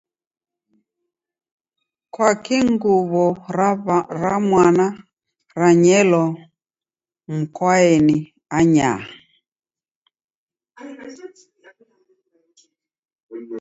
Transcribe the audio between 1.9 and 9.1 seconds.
Kwakii nguw'o ra mwana ranyelwa mukoaeni ainyaa?